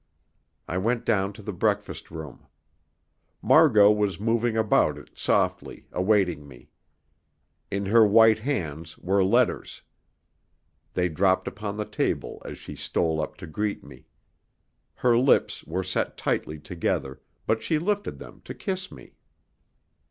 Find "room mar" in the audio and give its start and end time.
2.09-3.69